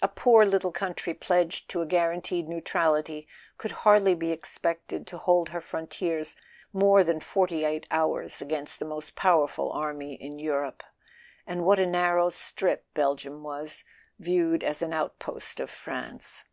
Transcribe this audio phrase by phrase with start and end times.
[0.00, 3.28] A poor little country pledged to a guar ranteed neutrality
[3.58, 6.34] could hardly be expected to hold her frontiers
[6.72, 10.82] more than forty eight hours against the most powerful army in Europe.
[11.46, 13.84] And what a nar¬ row strip Belgium was,
[14.18, 16.44] viewed as an outpost of France!